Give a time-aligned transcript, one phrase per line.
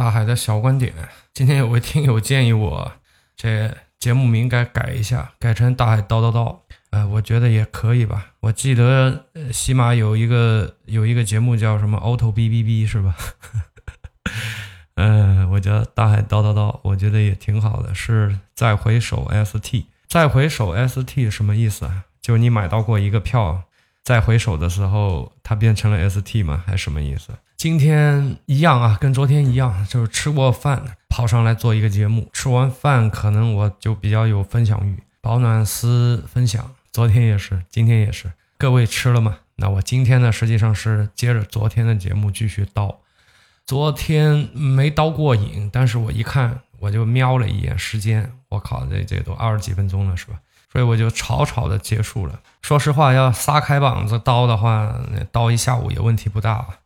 [0.00, 0.94] 大海的小观点。
[1.34, 2.92] 今天有位听友建议我，
[3.36, 6.60] 这节目名该改一下，改成大海叨叨叨。
[6.88, 8.28] 呃，我觉得也可以吧。
[8.40, 13.14] 我记得喜马有一个有一个节目叫什么 Auto B B B 是吧？
[14.94, 17.94] 嗯， 我叫大海叨叨叨，我觉得也挺好的。
[17.94, 22.06] 是再回首 S T，再回首 S T 什么意思啊？
[22.22, 23.64] 就你买到过一个票，
[24.02, 26.64] 再回首的时候，它变成了 S T 吗？
[26.66, 27.34] 还是什么意思？
[27.60, 32.26] 今天一样啊，跟昨天一样，就是吃过饭跑上来做一个节目。
[32.32, 36.72] 吃完饭可能我就比较有分享欲，保暖思分享。
[36.90, 38.32] 昨天也是，今天也是。
[38.56, 39.36] 各位吃了吗？
[39.56, 42.96] 那我今天呢，实际上是接着昨天的节目继续叨。
[43.66, 50.36] 昨天没叨过瘾，但是我一看，我就瞄了一眼时间，我靠，这这都二十几分钟了，是吧？
[50.72, 52.40] 所以我就草草的结束了。
[52.62, 54.98] 说实话，要撒开膀子叨的话，
[55.30, 56.78] 叨一下午也问题不大吧。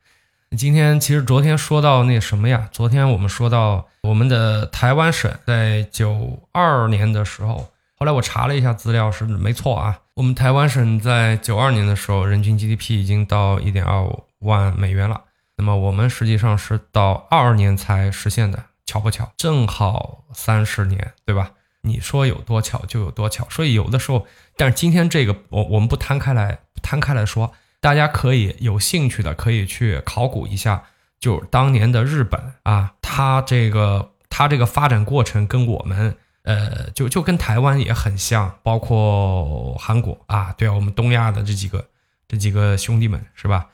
[0.56, 2.68] 今天其实昨天说到那什么呀？
[2.70, 7.70] 昨天我们说到我们的台湾省在九二年的时候。
[7.96, 10.00] 后来我查了一下资料，是没错啊。
[10.14, 14.04] 我们台湾省在九二年的时候，人均 GDP 已经到一点二
[14.40, 15.22] 万美元了。
[15.56, 19.32] 那么我们实际上是到二二年才实现的，巧不巧？
[19.36, 21.52] 正好三十年，对吧？
[21.82, 23.46] 你说有多巧就有多巧。
[23.48, 24.26] 所以有的时候，
[24.56, 27.52] 但是今天这个我我们不摊开来摊开来说，
[27.84, 30.84] 大家可以有兴趣的可以去考古一下，
[31.20, 36.16] 就当年的日本啊，它这个它这个发展过程跟我们。
[36.44, 41.86] 呃，就就跟台湾也很像，包括韩国啊，对啊，我们东亚的这几个
[42.28, 43.68] 这几个兄弟们是吧？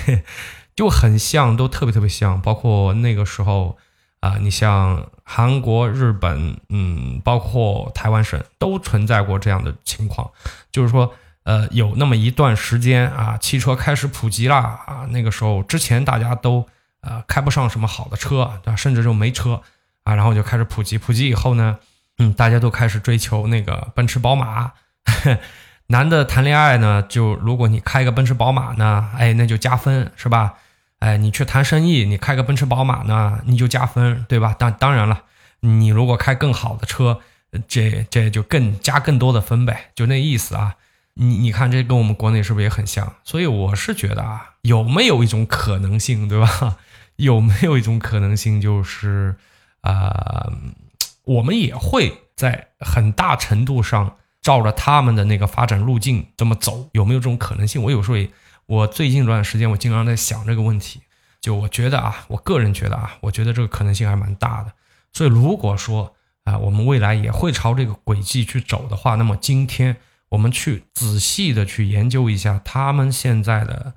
[0.74, 2.40] 就很像，都特别特别像。
[2.40, 3.76] 包括那个时候
[4.20, 10.30] 啊，你像韩国、日本，嗯，包括台湾省都存在过这样的情况，
[10.72, 11.14] 就是说，
[11.48, 16.68] 呃，有那么一段时间啊，汽车开始普及了啊，那个时候之前大家都
[17.00, 18.76] 呃开不上什么好的车，对吧？
[18.76, 19.62] 甚至就没车
[20.04, 21.78] 啊，然后就开始普及，普及以后呢？
[22.18, 24.72] 嗯，大家都开始追求那个奔驰宝马。
[25.88, 30.52] 男的谈恋爱呢，就如果你开个奔驰宝马呢，哎，那就加分，是吧？
[30.98, 34.54] 哎，你去谈生意，你开个奔驰宝马呢，你就加分，对吧？
[34.58, 35.22] 当当然了，
[35.60, 37.20] 你如果开更好的车，
[37.66, 40.74] 这这就更加更多的分呗，就那意思啊。
[41.20, 43.12] 你你看，这跟我们国内是不是也很像？
[43.24, 46.78] 所以我是觉得啊，有没有一种可能性，对吧？
[47.16, 49.36] 有没有一种可能性，就是
[49.80, 50.52] 啊？
[51.24, 57.82] 我们也会在很大程度上照着他们的那个发展路径这么走，有没有这种可能性？
[57.82, 58.30] 我有时候也，
[58.66, 61.02] 我最近这段时间我经常在想这个问题。
[61.40, 64.72] 就我觉得啊，我个人觉得啊，我觉得这个可能性还蛮大的。
[65.12, 66.14] 所以如果说
[66.44, 69.96] 啊，我们未来也会朝这个轨迹去走的话，那么今天
[70.30, 73.94] 我们去仔细的去研究一下他们现在的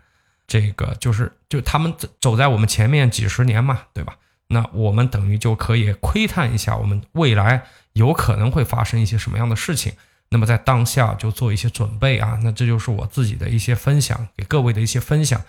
[0.48, 4.18] 这个，就是就他们走走在我们前面几十年嘛，对吧？
[4.48, 9.94] 那我们等于就可以窥探一下我们未来有可能会发生一些什么样的事情，
[10.30, 12.38] 那么在当下就做一些准备啊。
[12.44, 15.42] 那这就是我自己的一些分享，给各位的一些分享。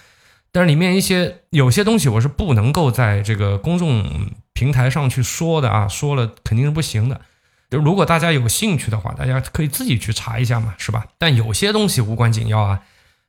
[0.53, 7.21] 但是里面一些有些东西我是不能够在这个公众平台上去说的啊，说了肯定是不行的。
[7.73, 11.07] 就如果大家有兴趣的话，大家可以自己去查一下嘛，是吧？
[11.19, 12.83] 但有些东西无关紧要啊，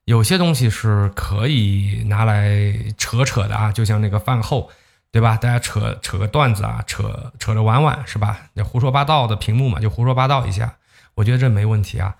[0.06, 4.70] 有些东西是可以拿来扯扯的啊，就像那个饭后。
[5.14, 5.38] 对吧？
[5.38, 8.36] 大家扯扯个段子啊，扯扯着玩玩是吧？
[8.54, 10.74] 那胡说八道的屏幕嘛，就胡说八道一下，
[11.14, 12.16] 我觉得这没问题啊。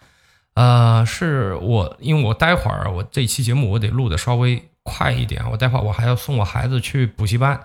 [0.54, 7.60] 呃，是我，因为我待会儿我这期节目我得录的稍微快一点，我待会儿我还要送我孩子去补习班，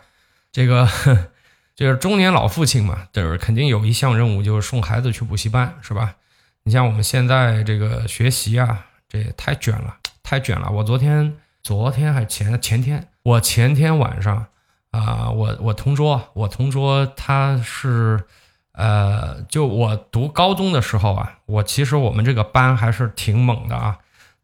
[0.50, 0.88] 这个
[1.78, 6.16] 就是中年老父亲嘛，就是肯定有一项任务就是送孩子去补习班，是吧？
[6.64, 10.68] 你像我们现在这个学习啊，这也太卷了，太卷了。
[10.72, 14.46] 我昨天昨天还前前天，我前天晚上。
[14.90, 18.24] 啊，我我同桌，我同桌他是，
[18.72, 23.98] 呃，就我读高中的时候啊，我其实我们这个班还是挺猛的啊，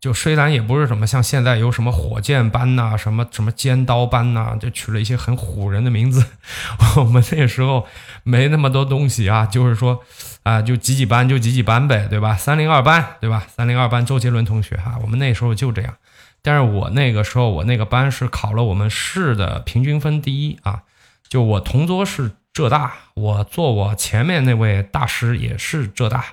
[0.05, 6.23] 就虽然也不是什么像现在有什么火箭班呐，什么什么尖刀班呐，就取了一些很唬人的名字，
[6.99, 7.87] 我们那时候
[8.23, 10.05] 没那么多东西啊，就是说
[10.43, 12.35] 啊，就几几班就几几班呗，对吧？
[12.37, 13.47] 三零二班，对吧？
[13.49, 15.97] 三零二班，周杰伦同学哈，我们那时候就这样。
[16.43, 20.83] 但是我那个时候，我那个班是考了我们市的平均分第一啊，
[21.31, 26.27] 就我同桌是浙大，我坐我前面那位大师也是浙大，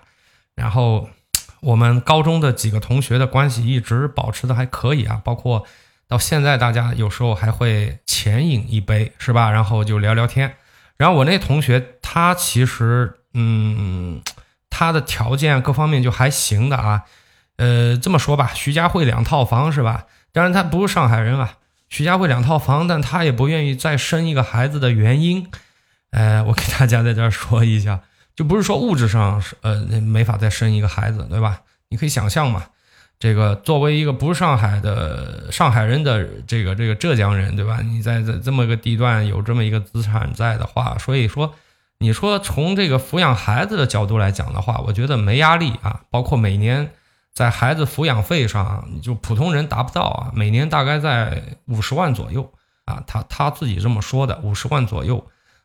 [0.56, 1.10] 然后
[1.62, 5.66] 我们高中的几个同学的关系一直保持的还可以啊，包括
[6.08, 9.50] 到现在大家有时候还会浅饮一杯，是吧？
[9.50, 10.56] 然后就聊聊天。
[10.98, 14.22] 然后我那同学他其实嗯，
[14.70, 17.04] 他的条件各方面就还行的啊。
[17.58, 20.06] 呃，这么说吧，徐家汇两套房是吧？
[20.32, 21.58] 当然他不是上海人啊。
[21.90, 25.48] 徐家汇两套房，但他也不愿意再生一个孩子的原因，
[26.12, 28.00] 呃，我给大家在这儿说一下，
[28.36, 31.62] 就不是说物质上是呃没法再生一个孩子，对吧？
[31.90, 32.64] 你可以想象嘛，
[33.20, 37.80] 这个作为一个不是上海的上海人的这个这个浙江人，对吧？
[37.82, 41.54] 你在这这么个地段有这么一个资产在的话，所以说。
[42.04, 46.02] 你说从这个抚养孩子的角度来讲的话，我觉得没压力啊。
[46.10, 46.92] 包括每年
[47.32, 50.32] 在孩子抚养费上，就普通人达不到啊。
[50.34, 52.52] 每年大概在五十万左右
[52.86, 55.24] 啊，他他自己这么说的，五十万左右，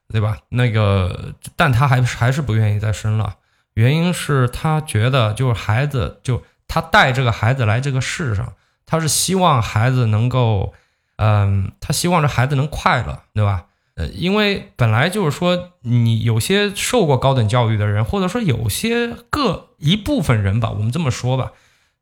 [0.08, 0.38] 对吧？
[0.49, 3.37] 那个，但他还还是不愿意再生了，
[3.75, 8.53] 原因是他觉得就是孩子，就他带这个孩子来这个世上，
[8.87, 10.75] 他是希望孩子能够，
[11.17, 13.64] 嗯，他希望这孩子能快乐，对吧？
[13.97, 21.52] 呃，因为本来就是说，你有些受过高等教育的人，或者说有些个一部分人吧，我们这么说吧，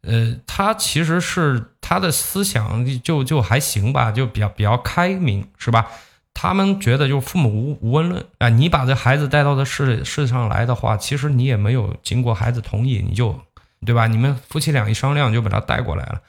[0.03, 5.87] 呃，他其实是他的思想就就还行吧，就比较比较开明，是吧？
[6.35, 13.41] 他们觉得就是父母无无问论啊，你把这孩子带到这世世上来的话，其实你也没有经过孩子同意，你就
[13.87, 14.07] 对吧？
[14.07, 16.21] 你们夫妻俩一商量就把他带过来了，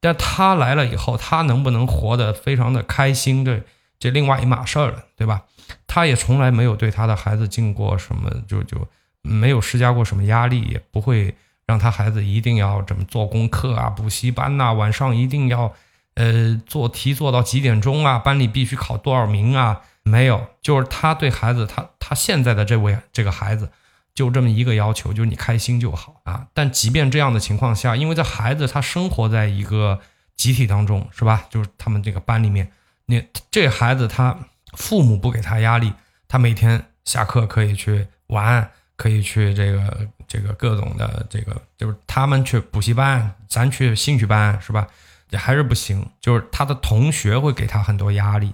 [0.00, 3.44] 但他来了以后，他能不能活得非常的开心？
[3.44, 3.62] 这？
[3.98, 5.42] 这另外一码事儿了，对吧？
[5.86, 8.76] 他也从来没有对他的孩子经过什么，就就
[9.22, 11.32] 没有施加过什么压力，也不会
[11.66, 15.72] 让他孩子一定要怎么做功课啊、补习班呐，晚上一定要
[16.14, 19.82] 呃做题做到几点钟啊，班里必须考多少名啊？
[20.02, 23.70] 没有，就是他对孩子，他他现在的这位这个孩子，
[24.14, 26.46] 就这么一个要求，就是你开心就好啊。
[26.52, 30.00] 但即便这样的情况下，因为这孩子他生活在一个
[30.34, 31.46] 集体当中，是吧？
[31.48, 32.72] 就是他们这个班里面。
[33.06, 34.36] 你这孩子，他
[34.72, 35.92] 父母不给他压力，
[36.26, 44.86] 他每天下课可以去玩，可以去这个这个各种的这个，就是他们去补习班，咱去兴趣班，是吧？
[45.32, 48.52] 也还是不行，就是他的同学会给他很多压力，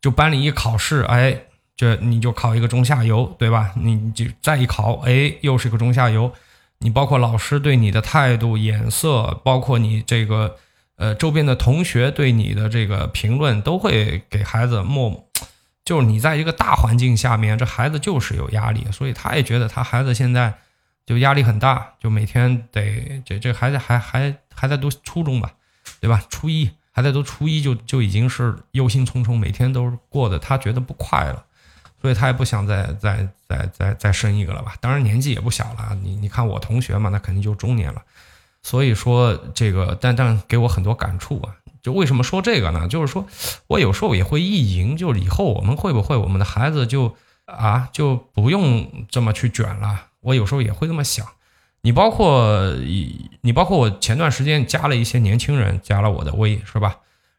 [0.00, 1.42] 就班里一考试，哎，
[1.76, 3.72] 这你就考一个中下游，对吧？
[3.76, 6.32] 你就再一考，哎，又是一个中下游。
[6.78, 10.56] 你包括老师对你的态度、眼色，包括你这个。
[10.98, 15.28] 呃，周边的同学对你的这个评论都会给孩子默，
[15.84, 20.54] 就是你在一个大环境下面，这孩子就是有压力，所以他也觉得他孩子现在
[21.04, 25.52] 就压力很大，就每天得这这孩子还还还在读初中吧，
[26.00, 26.22] 对吧？
[26.28, 31.44] 初一还在读初一，就就已经是忧心忡忡，每天都过得他觉得不快了，
[32.00, 34.74] 所以他也不想再再再再再生一个了吧？
[34.80, 38.02] 当然年纪也不小了，你你看我同学嘛，那肯定就中年了。
[38.62, 41.54] 所以说这个，但但给我很多感触啊！
[41.82, 42.88] 就为什么说这个呢？
[42.88, 43.24] 就是说
[43.68, 47.14] 我有时候也会意淫，就是以后我们会不会我们的孩子就
[47.44, 50.06] 啊就不用这么去卷了？
[50.20, 51.24] 我有时候也会这么想。
[51.86, 52.74] 你包括
[53.42, 56.96] 你包括我前段时间加了一些年轻人加了我的微是吧？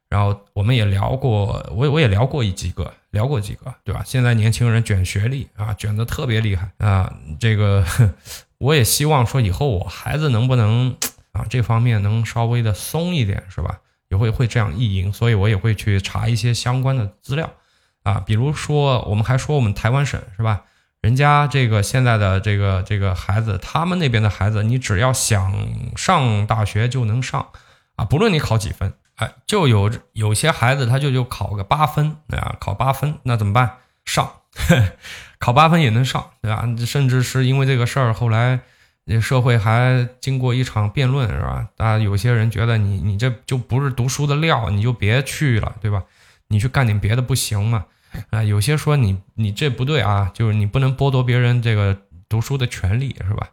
[0.08, 4.02] 然后我们也聊过，我我也聊过一几个，聊过几个，对吧？
[4.06, 7.14] 现在年轻人卷学历啊，卷的特别厉害啊！
[7.38, 7.86] 这个
[8.58, 10.96] 我也希望说以后我孩子能不能。
[11.34, 13.82] 啊，这方面能稍微的松一点是吧？
[14.08, 17.52] 也会会这样意淫，所以我也会去查一些相关的资料
[18.04, 20.64] 啊，比如说我们还说我们台湾省是吧？
[21.02, 25.54] 人家这个现在的这个这个孩子，他们那边的孩子，你只要想
[25.96, 27.48] 上大学就能上
[27.96, 33.78] 啊，不论你考几分，哎，就有有些孩子他就就考个八分啊，考八分那怎么办？
[34.06, 34.32] 上，
[35.40, 36.68] 考八分也能上，对吧？
[36.86, 38.60] 甚至是因为这个事儿后来。
[39.22, 41.66] 社会还经过一场辩论，是吧？
[41.78, 46.04] 大家有些人觉得你你这就不是读书的料，你就别去了，对吧？
[46.50, 47.86] 你去干点别的不行吗？
[48.30, 51.98] 啊，有些说你你这不对啊，就是你不能剥夺别人这个
[52.30, 53.50] 读书的权利，是吧？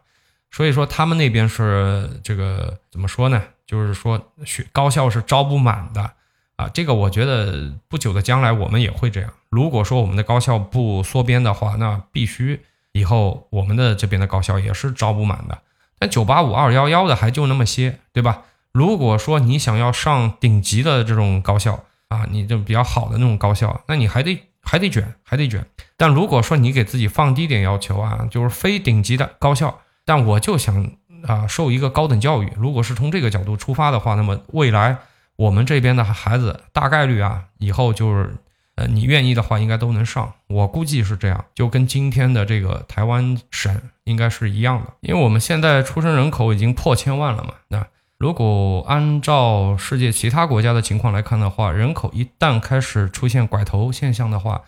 [0.51, 3.41] 所以说他们那边是这个怎么说呢？
[3.67, 6.11] 就是说学高校是招不满的
[6.55, 6.69] 啊。
[6.73, 9.33] 这个我觉得不久的将来我们也会这样。
[9.49, 12.61] 如果说我们的高校不缩编的话，那必须。
[12.93, 15.59] 以后我们的这边的高校也是招不满的，
[15.99, 18.43] 但九八五二幺幺的还就那么些，对吧？
[18.71, 25.65] 如果说你想要上顶级的这种高校啊，你就比较好的那种高校，那你还得还得卷，还得卷。
[25.97, 30.91] 但如果说你给自己放低点要求啊，就是非顶级的高校，但我就想
[31.23, 32.51] 啊受一个高等教育。
[32.57, 34.97] 如果是从这个角度出发的话，那么未来
[35.35, 38.35] 我们这边的孩子大概率啊，以后就是。
[38.77, 40.33] 呃，你愿意的话，应该都能上。
[40.47, 44.91] 我估计是这样，就跟今天的这个台湾省应该是一样的。
[44.99, 47.53] 因为我们现在出生人口已经破千万了嘛。
[47.69, 54.61] 那如果按照世界其他国家的情况来看的话，人口一旦开始出现拐头现象的话，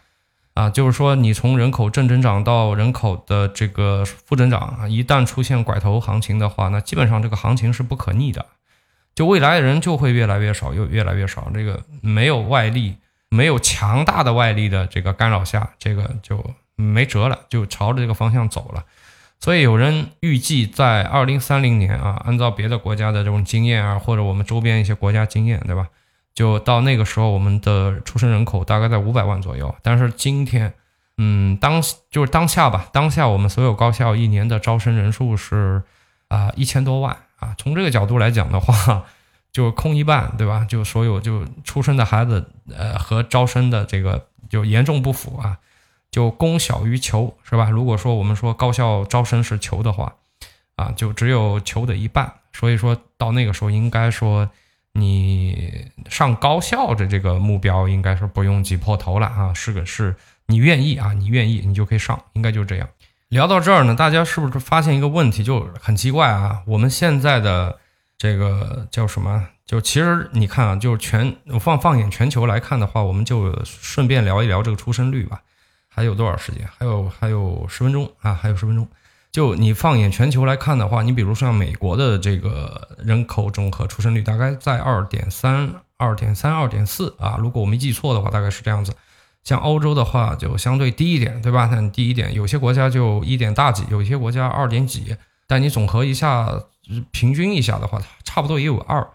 [0.54, 8.46] 啊，就是说你从人口正增长到人口的这个负增长啊，一旦出现拐头行情的话，那基本上这个行情是不可逆的。
[9.16, 11.50] 就未来的人就会越来越少，又越来越少。
[11.54, 12.98] 这个没有外力，
[13.30, 18.84] 没有强大的外力的这个干扰下，这个就没辙了，就朝着这个方向走了。
[19.40, 25.88] 所以有人预计在二零三零年啊，按照别的国家的这种经验啊，或者我们周边一些国家经验，对吧？
[26.34, 29.76] 就到那个时候，我们的出生人口大概在五百万左右。
[29.82, 30.74] 但是今天，
[31.18, 35.84] 嗯，当就是当下吧，当下我们所有高校一年的招生人数是
[36.28, 37.18] 啊一千多万。
[37.40, 39.04] 啊，从这个角度来讲的话，
[39.52, 40.66] 就空一半，对吧？
[40.68, 45.58] 就所有就出生的孩子，呃，和招生的这个就严重不符啊，
[46.12, 47.70] 就供小于求，是吧？
[47.70, 50.16] 如果说我们说高校招生是求的话，
[50.76, 54.50] 啊，就只有求的一半，所以说到那个时候，应该说
[54.94, 60.16] 你上高校的这个目标应该是不用挤破头了啊，是个是
[60.48, 62.88] 你愿意啊，你愿意你就可以上，应该就这样。
[63.30, 66.64] 聊到这儿呢，大家是不是发现一个问题，就很奇怪啊？
[66.66, 67.78] 我们现在的
[68.18, 69.50] 这个叫什么？
[69.66, 75.42] 就其实你看啊，就是全放放眼全球来看的话，我们就顺便聊一聊这个出生率吧。
[75.98, 76.62] 还有多少时间？
[76.78, 78.36] 还有还有十分钟啊？
[78.36, 78.88] 还有十分钟。
[79.32, 88.94] 就你放眼全球来看的话，你比如像美国的这个人口总和出生率大概在二点三、二点三、二点四啊，如果我没记错的话，大概是这样子。
[89.44, 91.68] 像欧洲的话就相对低一点，对吧？
[91.72, 95.16] 但低一点，有些国家就一点大几，有些国家二点几。
[95.48, 96.62] 但你总和一下，
[97.10, 99.08] 平均一下的话，差不多也有二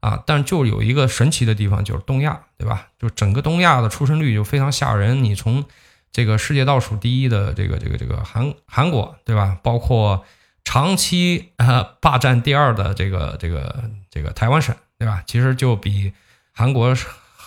[0.00, 0.22] 啊。
[0.24, 2.86] 但就有一个神奇的地方，就是东亚，对吧？
[2.98, 5.22] 就整个东亚的出生率就非常吓人。
[5.22, 5.64] 你从
[6.12, 9.58] 这个世界倒数第一的这个这个这个韩韩国，对吧？
[9.62, 10.24] 包括
[10.64, 15.22] 长期啊霸占第二的这个这个这个台湾省，对吧？
[15.26, 16.12] 其实就比
[16.52, 16.94] 韩国。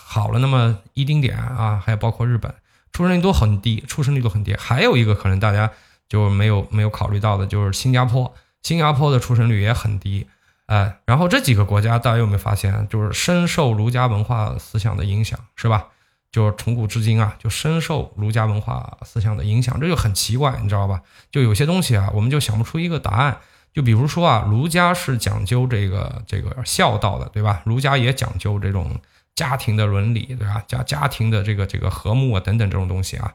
[0.06, 2.54] 好了那么一丁点啊，还有包括日本，
[2.92, 4.54] 出生率都很低，出生率都很低。
[4.54, 5.68] 还有一个可能大家
[6.08, 10.28] 就没有没有考虑到的，就是新加坡，新加坡的出生率也很低，
[10.66, 15.88] 哎，然后这几个国家大家有没有发现，就是深受儒家文化思想的影响，是吧？
[16.34, 21.00] 就是从古至今啊，就深受儒家文化思想的影响，这就很奇怪，你知道吧？
[21.30, 23.38] 就有些东西啊，我们就想不出一个答案。
[23.72, 27.62] 就比如说啊，儒家是讲究这个这个孝道的，对吧？
[27.64, 29.00] 儒家也讲究这种。
[29.36, 30.62] 家庭的伦理，对吧？
[30.68, 33.34] 家家庭的这个这个和睦啊，等等这种东西啊，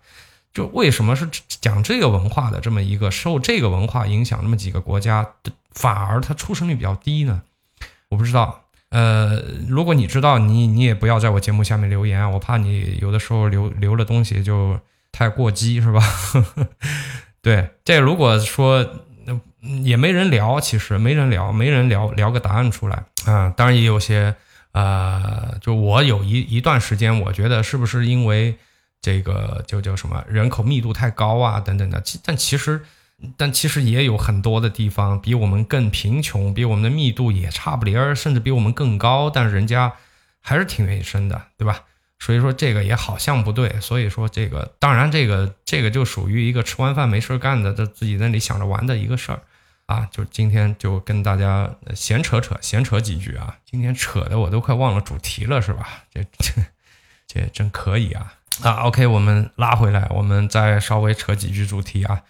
[0.53, 1.29] 就为什么是
[1.59, 5.27] 讲这个文化的这么一个受这个文化影响那么几个国家，
[5.71, 7.41] 反而它出生率比较低呢？
[8.07, 8.61] 我不知道。
[8.89, 14.79] 呃，如果你知道，你你也不要在我节目下面留言啊，我怕你有的时候留留了东西就
[15.11, 16.01] 太过激，是吧？
[17.41, 18.87] 对，这如果说
[19.83, 23.53] 也没人聊，其实没人聊，没人聊聊个答案出来啊。
[23.55, 24.35] 当然也有些。
[24.71, 28.55] 呃，就我有一一段时间，我觉得是不是因为
[29.01, 32.79] 这个就叫什么人口密度太高啊等等的，但其实
[33.35, 39.93] 但其实也有很多的地方比我们更贫穷，比我们的密度也差不离儿，甚至比我们更高，但是人家
[40.41, 41.83] 还是挺愿意生的，对吧？
[42.19, 49.41] 所以说这个也好像不对，所以说这个当然这个这个就属于一个吃完饭没事干的，这自己那里想着玩的一个事儿。
[49.85, 53.57] 啊，就今天就跟大家闲扯扯，闲扯几句啊。
[53.65, 56.03] 今天扯的我都快忘了主题了，是吧？
[56.13, 56.61] 这这
[57.25, 58.33] 这真可以啊！
[58.61, 62.21] 啊，OK，我们拉回来，我们再稍微扯几句主题啊。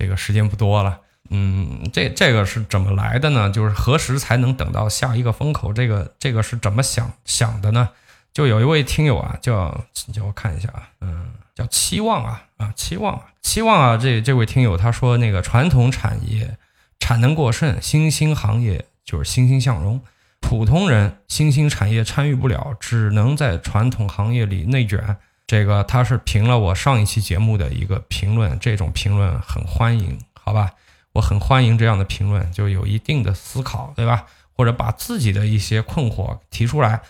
[0.00, 3.50] 这个时间不多了，嗯，这这个是怎么来的呢？
[3.50, 5.72] 就是何时才能等到下一个风口？
[5.74, 7.90] 这个这个是怎么想想的呢？
[8.32, 16.56] 就有一位听友啊，叫叫我看一下啊，嗯，叫期望啊啊，期望啊，期望啊，这这位听友他说那个传统产业。
[17.02, 20.02] 产能过剩，新兴行业就是欣欣向荣，
[20.38, 25.16] 普通人新兴产业参与不了，只能在传统行业里内卷。
[25.50, 30.70] 这个他是评了我上一期节目的一个评论，这种评论很欢迎，好吧？
[31.12, 34.26] 我很欢迎这样的评论，就有一定的思考，对吧？
[34.56, 37.00] 或者把自己的一些困惑提出来，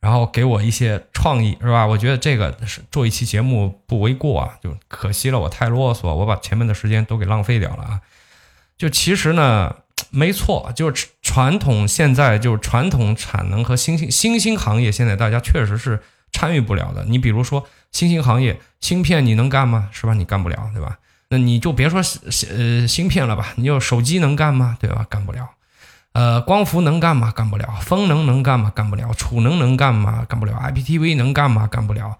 [0.00, 1.86] 然后给我一些创意，是吧？
[1.86, 2.56] 我觉得这个
[2.90, 8.00] 做一期节目不为过啊，就可惜了，我太啰嗦，我把前面的时间都给浪费掉了啊。
[8.78, 9.76] 就其实呢，
[10.08, 16.02] 没错，就是传统现在就是传统产能和新兴新兴行业，现在大家确实是
[16.32, 17.04] 参与不了的。
[17.04, 19.88] 你比如说新兴行业，芯片你能干吗？
[19.92, 20.14] 是吧？
[20.14, 20.98] 你干不了，对吧？
[21.28, 22.00] 那你就别说
[22.50, 24.76] 呃芯片了吧，你就手机能干吗？
[24.80, 25.06] 对吧？
[25.08, 25.48] 干不了。
[26.12, 27.30] 呃，光伏能干吗？
[27.30, 27.68] 干不了。
[27.82, 28.72] 风能能干吗？
[28.74, 29.12] 干不了。
[29.14, 30.24] 储能能干吗？
[30.28, 30.54] 干不了。
[30.54, 31.68] IPTV 能干吗？
[31.68, 32.16] 干不了。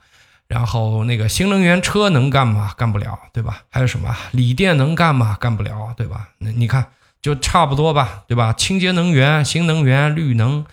[0.46, 2.72] 然后那个新能源车能干吗？
[2.76, 3.62] 干不了，对吧？
[3.68, 5.36] 还有什么锂电能干吗？
[5.40, 6.28] 干不了，对吧？
[6.38, 6.86] 那你看
[7.20, 8.52] 就差不多吧，对吧？
[8.52, 10.64] 清洁能源、新能源、绿能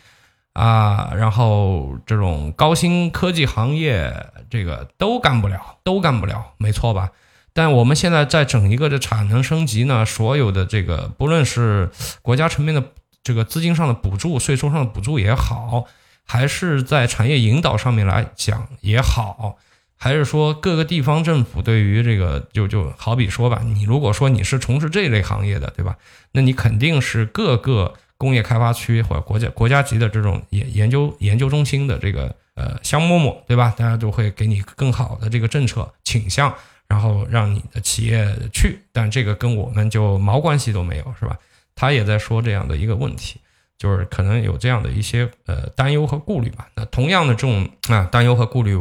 [0.58, 7.12] 啊，然后这种高新科技行业，这个都干不了，都干不了，没错吧？
[7.54, 11.92] 但我们现在在整一个的产能升级呢，所有的这个不论是
[12.24, 12.84] 国家层面的
[13.22, 15.86] 这个资金上的补助、税收上的补助也好，
[16.26, 19.58] 还是在产业引导上面来讲也好，
[19.96, 25.98] 还是说各个地方政府对于这个，就就好比说吧，你如果说你是从事这类行业的，对吧？
[26.32, 33.74] 那你肯定是各个工业开发区或者国家国家级的这种研研究研究中心的这个呃香饽饽，对吧？
[33.78, 36.54] 大家都会给你更好的这个政策倾向。
[36.90, 41.38] 然后让你的企业去，但这个跟我们就毛关系都没有，是吧？
[41.76, 43.42] 他也在说这样的一个问题，
[43.78, 46.70] 就是可能有这样的一些呃担忧和顾虑吧。
[46.76, 48.80] 那同样的这种啊担忧和顾虑，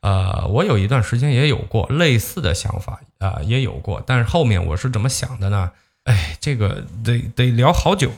[0.00, 5.72] 呃，我有一段时间也有过类似的想法啊，也有过，但是后面我是怎么想的呢？
[6.04, 8.12] 哎，这个得得聊好久，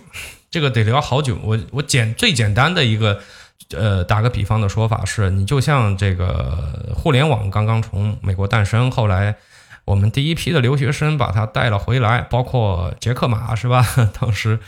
[0.53, 1.37] 这个得聊好久。
[1.43, 3.21] 我我简最简单的一个。
[3.75, 9.35] 呃，打个比方的说法是，你就像这个互联网刚刚从美国诞生，后来
[9.87, 13.87] 我们第一批的留学生把它带了回来，包括杰克马是吧？
[14.21, 14.59] 当时，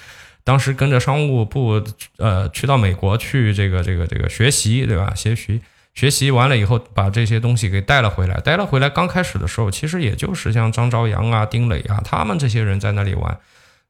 [0.42, 1.82] 当时跟着商务部
[2.16, 5.12] 呃去到美国去这个这个这个学习对吧？
[5.14, 5.60] 学习
[5.94, 8.88] 学习完了以后，把这些东西给带了回来，带了回来。
[8.88, 13.38] 刚开始的时候，其实也就是像张朝阳啊、丁磊啊他们这些人在那里玩。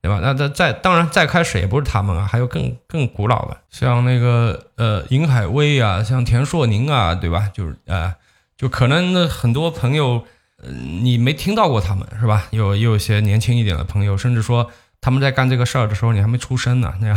[0.04, 0.20] 对吧？
[0.22, 7.50] 那在在当然再开始也不是他们啊，还有更更古老的，像那个呃尹海威啊，像田硕宁啊，对吧？
[7.54, 8.14] 就是呃，
[8.54, 10.22] 就可能很多朋友，
[10.62, 12.48] 呃，你没听到过他们是吧？
[12.50, 14.70] 有有些年轻一点的朋友，甚至说
[15.00, 17.16] 他们在干这个事儿的时候，你还没出生呢，那样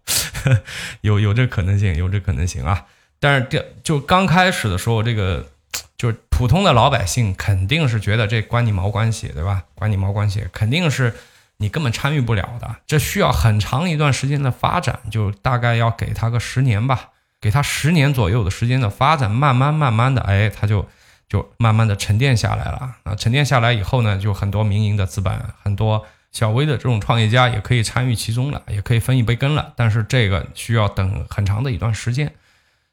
[1.00, 2.84] 有有这可能性，有这可能性啊。
[3.18, 5.46] 但是这就刚开始的时候，这个
[5.96, 9.62] 就是普通的老百姓肯定是觉得这关你毛关系，对吧？
[9.74, 11.14] 关你毛关系，肯定是。
[11.58, 17.08] 你根本参与不了的，这需要很长一段时间的发展，就大概要给他个十年吧，
[17.40, 20.86] 给他十年左右的时间的发展，慢慢慢慢的，哎，他就
[21.30, 32.34] 就慢慢的沉淀下来了啊，沉淀下来以后呢，就很多民营的资本，很多小微的这种创业家也可以参与其中了，也可以分一杯羹了，但是这个需要等很长的一段时间。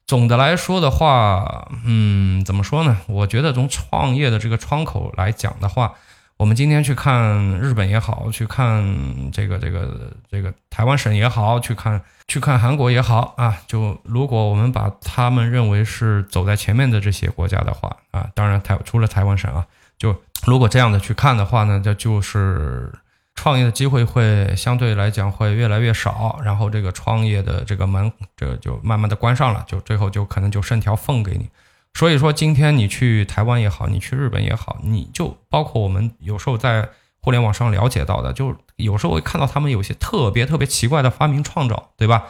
[0.07, 2.97] 总的来说的话，嗯，怎么说呢？
[3.07, 5.95] 我觉得从创业的这个窗口来讲的话。
[6.43, 8.83] 我们今天去看日本也好，去看
[9.31, 13.57] 这个这个这个台湾省也好，去看去看韩国也好啊。
[13.65, 19.65] 就如果我们把他们认为是走在前面的这些国家的话啊，当然台除了台湾省啊，
[19.97, 20.13] 就
[20.45, 22.91] 如果这样的去看的话呢，这就是
[23.35, 31.49] 创业的机会会相对来讲会越来越少，然后这个创业的这个门这就慢慢的关上了，就最后就可能就剩条缝给你。
[31.93, 36.89] 所以说，今天你去台湾也好，你去日本也好，你就包括我们有时候在
[37.21, 42.25] 互联网上了解到的，就有时候会看到他们有些特别特别奇怪的发明创造，对吧？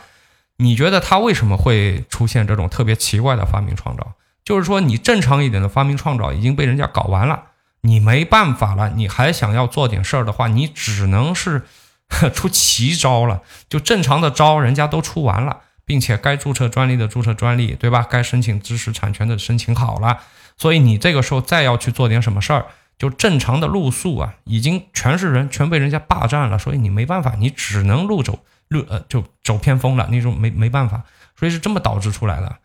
[0.58, 4.13] 你觉得他为什么会出现这种特别奇怪的发明创造？
[4.43, 7.43] 就是说，你正常一点的发明创造已经被人家搞完了，
[7.82, 11.63] 你没办法了，你还想要做点事儿的话，你只能是
[12.36, 13.41] 出奇招了。
[13.69, 15.62] 就正常的招，人家都出完了。
[15.86, 18.08] 并且该注册专利的注册专利，对吧？
[18.10, 20.19] 该申请知识产权的申请好了，
[20.58, 22.67] 所以你这个时候再要去做点什么事儿，
[22.98, 31.04] 就正常的路数啊，已经全是人，全被人家霸占了，所以你没办法，你只能路走路呃，就走偏锋了，那种没没办法，
[31.38, 32.56] 所以是这么导致出来的，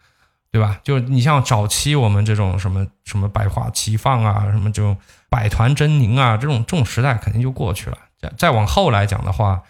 [0.52, 0.78] 对吧？
[0.85, 4.96] 就你像早期我们这种什么什么百花齐放啊，什么这种
[5.28, 7.98] 百团争鸣啊，这种这种时代肯定就过去了。
[8.20, 9.62] 再再往后来讲的话。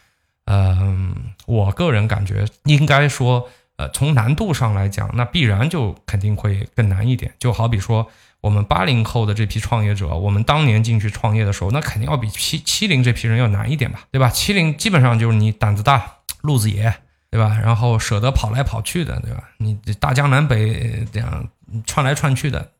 [0.50, 7.34] 嗯，我个人感觉应该说，呃，从难度上来讲，那必然就肯定会更难一点。
[7.38, 14.30] 就好比说，我们八零后的这批创业者，我们当年进去创业的时候，那肯定要比七七零这批人要难一点吧，对吧？
[14.30, 16.02] 七零基本上就是你胆子大、
[16.40, 16.94] 路子野，
[17.30, 17.58] 对吧？
[17.62, 19.44] 然后舍得跑来跑去的，对吧？
[19.58, 21.46] 你大江南北这样
[21.84, 22.70] 串来串去的，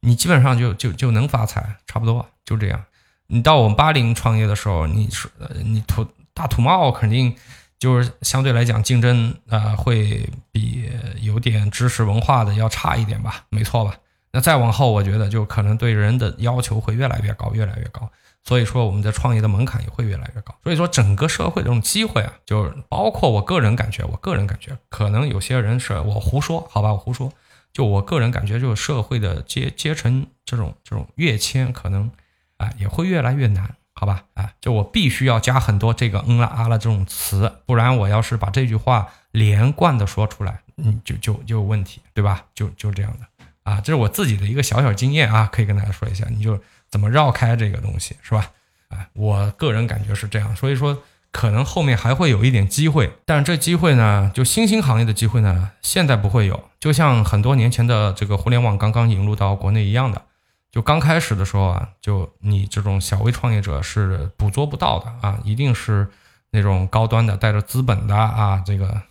[0.00, 2.82] 你基本上就就就能发财，差不多就这样。
[3.28, 5.28] 你到我们八零创业的时候，你是
[5.64, 6.04] 你图。
[6.34, 7.34] 大土帽肯定
[7.78, 10.90] 就是相对来讲竞争啊会比
[11.20, 13.96] 有点知识文化的要差一点吧，没错吧？
[14.32, 18.10] 那再往后，我觉得就可能对人的要求会越来越高，越来越高。
[18.44, 20.52] 所以说，我们的创业的门槛也会越来越高。
[20.64, 27.30] 所以说，整个社会这种机会啊，就是包括我个人感觉，我个人感觉，可能有些人是我胡说，好吧，我胡说。
[27.72, 32.10] 就我个人感觉，就是社会的阶阶层这种这种跃迁，可能
[32.56, 33.76] 啊也会越来越难。
[34.02, 42.42] 好吧，啊，就我必须要加很多这个嗯啦啊啦这种词，不然我要是把这句话连贯的说出来，嗯，就就就有问题，对吧？
[42.52, 46.60] 就就这样的啊，这是我自己的一个小小经验啊，可以跟大家说一下，你就
[46.90, 48.50] 怎么绕开这个东西，是吧？
[48.88, 60.22] 啊，我个人感觉是这样，所以说可能后面还会有一点机会，但是这机会呢，就新兴行业的机会呢，现在不会有，就像很多年前的这个互联网刚刚引入到国内一样的。
[60.72, 66.08] 就刚开始的时候啊，就你这种小微创业者是捕捉不到的啊，一定是
[66.50, 69.02] 那种高端的带着资本的啊，这个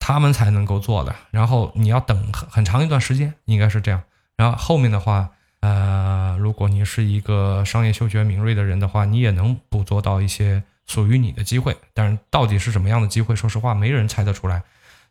[0.00, 1.14] 他们才能够做的。
[1.30, 4.02] 然后你要等很很长一段时间，应该是这样。
[4.36, 5.30] 然后后面的话，
[5.60, 11.76] 呃，如果你是一个商业嗅觉敏锐的人的话，你也能捕捉到一些属于你的机会。
[11.94, 14.64] 但是到底是什么样的机会，说实话，没人猜得出来。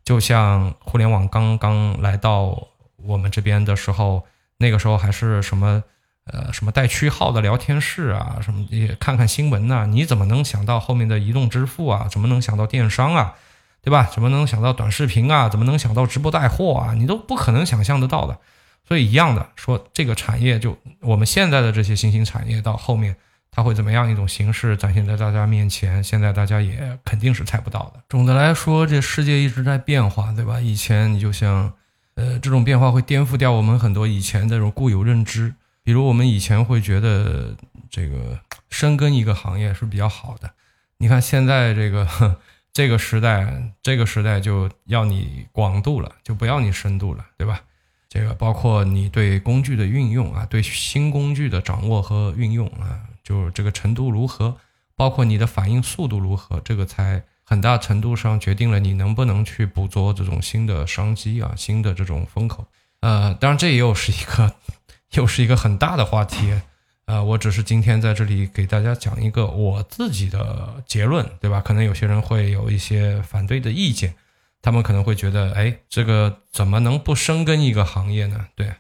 [0.03, 4.25] 就像互联网刚刚来到我们这边的时候，
[4.57, 5.83] 那个时候还是什么
[6.25, 12.07] 呃什么带区号的聊天室啊，什么也看看新闻呐，你怎么能想到后面的移动支付啊？
[12.09, 13.35] 怎么能想到电商啊？
[13.81, 14.09] 对吧？
[14.11, 15.47] 怎么能想到短视频啊？
[15.47, 16.93] 怎么能想到直播带货啊？
[16.93, 18.37] 你都不可能想象得到的。
[18.85, 23.15] 所以一样的说，这个产业就我们现在的这些新兴产业，到后面
[23.51, 26.03] 它会怎么样一种形式展现在大家面前？
[26.03, 28.01] 现在大家也肯定是猜不到的。
[28.09, 30.59] 总的来说，这世界一直在变化，对吧？
[30.59, 31.71] 以前你就像，
[32.17, 35.53] 呃，这种变化会颠覆掉我们很多以前这种固有认知。
[35.83, 37.55] 比如我们以前会觉得
[37.91, 40.51] 这个深耕一个行业是比较好的，
[40.97, 42.07] 你看现在这个
[42.73, 47.61] 这个时代，这个时代就要你广度了，就不要你深度了，对吧？
[48.09, 54.57] 这个包括你对工具的运用啊，对新工具的掌握和运用啊，就这个程度如何，
[54.95, 62.67] 包括你的反应速度如何，这个才很大程度上决定了你能不能去捕捉这种新的商机啊，新的这种风口。
[62.99, 64.53] 呃，当然这又是一个，
[65.15, 66.59] 又是一个很大的话题。
[67.05, 71.61] 呃，我只是今天在这里给大家讲一个我自己的结论，对吧？
[71.61, 74.13] 可能有些人会有一些反对的意见。
[74.61, 78.47] 他们可能会觉得，哎，这个怎么能不深耕一个行业呢？
[78.55, 78.73] 对，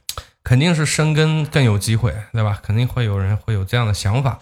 [0.43, 2.59] 肯定是深耕更有机会，对吧？
[2.61, 4.39] 肯定会有人会有这样的想法。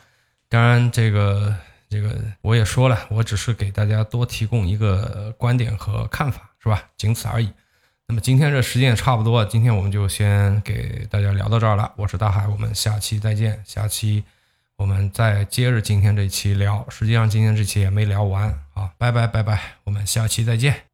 [0.50, 1.56] 当然，这个
[1.96, 6.84] 这个我也说了，我只是给大家多提供一个观点和看法，是吧？
[6.98, 7.50] 仅此而已。
[8.06, 11.90] 那么今天这时间也差不多，今天我们就先给大家聊到这儿了。
[11.96, 13.64] 我是大海，我们下期再见。
[13.66, 14.26] 下期
[14.76, 20.85] 我们再接着今天这期聊，实际上今天这期也没聊完啊，拜拜拜拜，我们下期再见。